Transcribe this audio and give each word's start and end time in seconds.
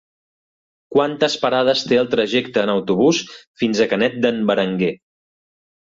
Quantes 0.95 1.35
parades 1.43 1.83
té 1.91 1.99
el 2.03 2.09
trajecte 2.15 2.63
en 2.63 2.73
autobús 2.77 3.21
fins 3.63 3.83
a 3.87 3.91
Canet 3.93 4.19
d'en 4.25 4.41
Berenguer? 4.53 4.95